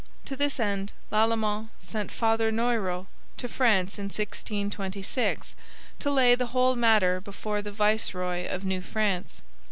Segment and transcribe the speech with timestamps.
[0.25, 3.05] To this end Lalemant sent Father Noyrot
[3.37, 5.55] to France in 1626,
[5.99, 9.43] to lay the whole matter before the viceroy of New France.